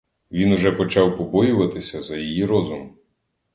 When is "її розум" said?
2.17-2.97